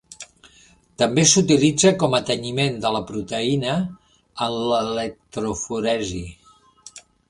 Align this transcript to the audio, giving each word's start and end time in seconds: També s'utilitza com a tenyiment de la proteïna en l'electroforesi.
També 1.01 1.25
s'utilitza 1.31 1.91
com 2.05 2.17
a 2.19 2.23
tenyiment 2.31 2.81
de 2.87 2.93
la 2.97 3.03
proteïna 3.13 3.77
en 4.49 4.59
l'electroforesi. 4.75 6.29